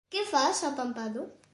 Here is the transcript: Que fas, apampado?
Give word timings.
Que 0.13 0.21
fas, 0.31 0.57
apampado? 0.69 1.21